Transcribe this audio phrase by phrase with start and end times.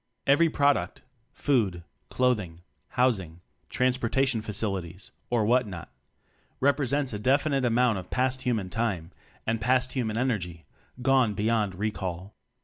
[0.25, 2.61] Every product (food, clothing,
[2.97, 5.91] housing, transporta tion facilities, or what not),
[6.59, 9.11] represents a definite amount of past human time
[9.45, 10.65] and past human energy
[11.03, 12.33] gone beyond recall.